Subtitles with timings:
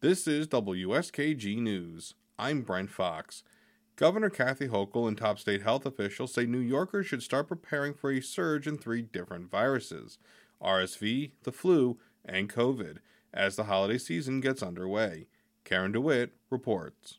[0.00, 2.14] This is WSKG News.
[2.38, 3.42] I'm Brent Fox.
[3.96, 8.12] Governor Kathy Hochul and top state health officials say New Yorkers should start preparing for
[8.12, 10.18] a surge in three different viruses
[10.62, 12.98] RSV, the flu, and COVID
[13.34, 15.26] as the holiday season gets underway.
[15.64, 17.18] Karen DeWitt reports.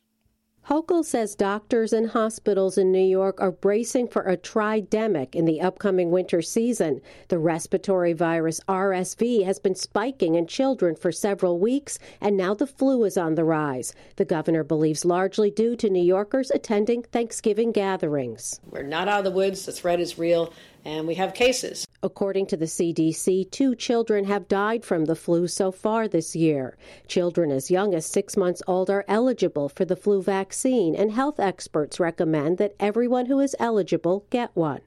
[0.68, 5.60] Hochul says doctors and hospitals in New York are bracing for a tridemic in the
[5.60, 7.00] upcoming winter season.
[7.28, 12.66] The respiratory virus RSV has been spiking in children for several weeks, and now the
[12.66, 13.94] flu is on the rise.
[14.16, 18.60] The governor believes largely due to New Yorkers attending Thanksgiving gatherings.
[18.66, 20.52] We're not out of the woods, the threat is real,
[20.84, 21.86] and we have cases.
[22.02, 26.76] According to the CDC, two children have died from the flu so far this year.
[27.06, 31.38] Children as young as six months old are eligible for the flu vaccine, and health
[31.38, 34.80] experts recommend that everyone who is eligible get one.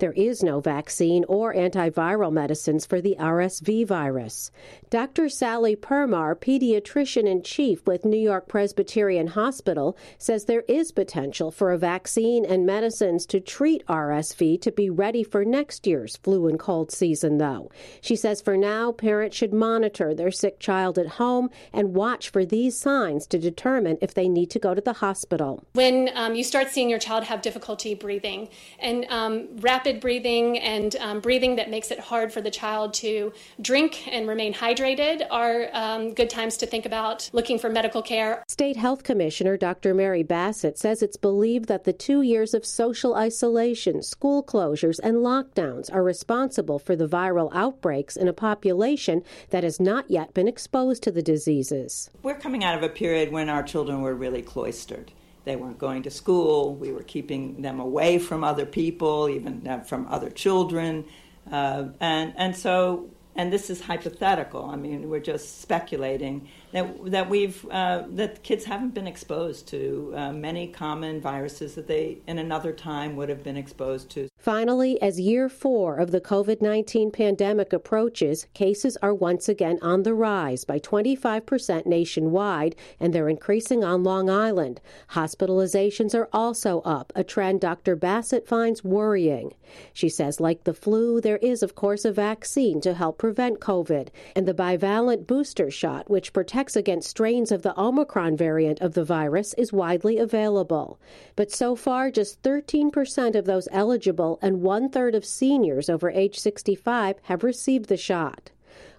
[0.00, 4.50] There is no vaccine or antiviral medicines for the RSV virus.
[4.88, 5.28] Dr.
[5.28, 11.70] Sallie Permar, pediatrician in chief with New York Presbyterian Hospital, says there is potential for
[11.70, 16.58] a vaccine and medicines to treat RSV to be ready for next year's flu and
[16.58, 17.70] cold season, though.
[18.00, 22.46] She says for now, parents should monitor their sick child at home and watch for
[22.46, 25.62] these signs to determine if they need to go to the hospital.
[25.74, 30.94] When um, you start seeing your child have difficulty breathing and um, rapid breathing and
[30.96, 35.70] um, breathing that makes it hard for the child to drink and remain hydrated are
[35.72, 38.44] um, good times to think about looking for medical care.
[38.46, 39.94] State Health Commissioner Dr.
[39.94, 45.16] Mary Bassett says it's believed that the two years of social isolation, school closures, and
[45.16, 50.46] lockdowns are responsible for the viral outbreaks in a population that has not yet been
[50.46, 52.10] exposed to the diseases.
[52.22, 55.12] We're coming out of a period when our children were really cloistered.
[55.44, 56.74] They weren't going to school.
[56.74, 61.04] We were keeping them away from other people, even uh, from other children.
[61.50, 64.64] Uh, and, and so, and this is hypothetical.
[64.64, 70.12] I mean, we're just speculating that that we've uh, that kids haven't been exposed to
[70.16, 74.29] uh, many common viruses that they in another time would have been exposed to.
[74.40, 80.02] Finally, as year four of the COVID 19 pandemic approaches, cases are once again on
[80.02, 84.80] the rise by 25% nationwide, and they're increasing on Long Island.
[85.10, 87.94] Hospitalizations are also up, a trend Dr.
[87.94, 89.52] Bassett finds worrying.
[89.92, 94.08] She says, like the flu, there is, of course, a vaccine to help prevent COVID,
[94.34, 99.04] and the bivalent booster shot, which protects against strains of the Omicron variant of the
[99.04, 100.98] virus is widely available.
[101.36, 106.38] But so far, just 13% of those eligible and one third of seniors over age
[106.38, 108.50] 65 have received the shot.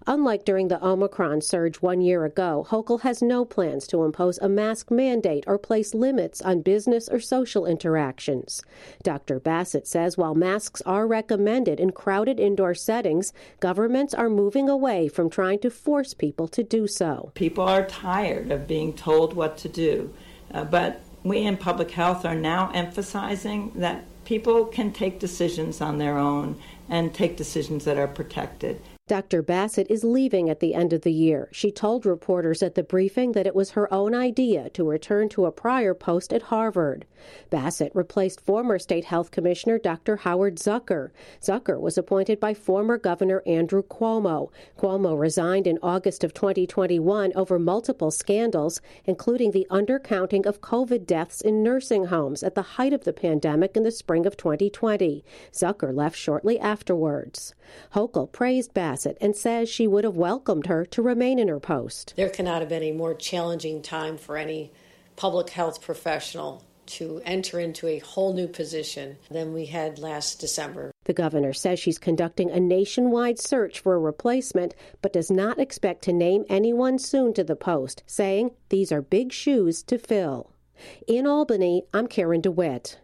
[0.08, 4.50] Unlike during the Omicron surge one year ago, Hochul has no plans to impose a
[4.50, 8.64] mask mandate or place limits on business or social interactions.
[9.04, 9.40] Dr.
[9.40, 15.30] Bassett says while masks are recommended in crowded indoor settings, governments are moving away from
[15.30, 17.32] trying to force people to do so.
[17.36, 20.12] People are tired of being told what to do,
[20.52, 25.98] uh, but we in public health are now emphasizing that people can take decisions on
[25.98, 26.60] their own
[26.92, 28.82] and take decisions that are protected.
[29.12, 29.42] Dr.
[29.42, 31.50] Bassett is leaving at the end of the year.
[31.52, 35.46] She told reporters at the briefing that it was her own idea to return to
[35.46, 37.06] a prior post at Harvard.
[37.50, 40.16] Bassett replaced former State Health Commissioner Dr.
[40.18, 41.12] Howard Zucker.
[41.42, 44.50] Zucker was appointed by former Governor Andrew Cuomo.
[44.78, 51.42] Cuomo resigned in August of 2021 over multiple scandals, including the undercounting of COVID deaths
[51.42, 55.26] in nursing homes at the height of the pandemic in the spring of 2020.
[55.52, 57.54] Zucker left shortly afterwards.
[57.94, 61.60] Hochul praised Bassett Bassett and says she would have welcomed her to remain in her
[61.60, 62.16] post.
[62.18, 64.72] There cannot have been a more challenging time for any
[65.16, 70.92] public health professional to enter into a whole new position than we had last December.
[71.06, 76.02] The governor says she's conducting a nationwide search for a replacement, but does not expect
[76.06, 80.52] to name anyone soon to the post, saying these are big shoes to fill.
[81.08, 83.00] In Albany, I'm Karen DeWitt.